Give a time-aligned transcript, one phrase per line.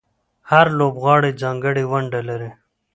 [0.51, 2.51] هر لوبغاړی ځانګړې ونډه لري.